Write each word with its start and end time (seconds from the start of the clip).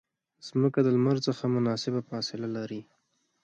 مځکه 0.61 0.79
د 0.83 0.87
لمر 0.95 1.17
څخه 1.27 1.43
مناسبه 1.55 2.01
فاصله 2.09 2.47
لري. 2.55 2.81